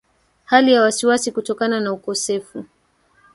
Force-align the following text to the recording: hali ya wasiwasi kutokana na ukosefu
hali 0.45 0.73
ya 0.73 0.81
wasiwasi 0.81 1.31
kutokana 1.31 1.79
na 1.79 1.93
ukosefu 1.93 2.65